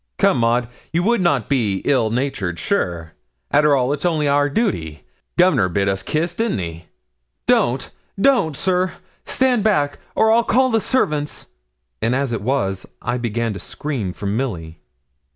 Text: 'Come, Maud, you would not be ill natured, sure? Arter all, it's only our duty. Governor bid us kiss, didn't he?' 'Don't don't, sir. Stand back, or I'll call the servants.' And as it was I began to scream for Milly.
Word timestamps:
'Come, 0.17 0.39
Maud, 0.39 0.67
you 0.91 1.03
would 1.03 1.21
not 1.21 1.47
be 1.47 1.83
ill 1.85 2.09
natured, 2.09 2.57
sure? 2.57 3.11
Arter 3.51 3.75
all, 3.75 3.93
it's 3.93 4.03
only 4.03 4.27
our 4.27 4.49
duty. 4.49 5.03
Governor 5.37 5.69
bid 5.69 5.87
us 5.87 6.01
kiss, 6.01 6.33
didn't 6.33 6.57
he?' 6.57 6.85
'Don't 7.45 7.91
don't, 8.19 8.57
sir. 8.57 8.93
Stand 9.25 9.63
back, 9.63 9.99
or 10.15 10.31
I'll 10.31 10.43
call 10.43 10.71
the 10.71 10.81
servants.' 10.81 11.49
And 12.01 12.15
as 12.15 12.31
it 12.33 12.41
was 12.41 12.87
I 12.99 13.19
began 13.19 13.53
to 13.53 13.59
scream 13.59 14.11
for 14.11 14.25
Milly. 14.25 14.79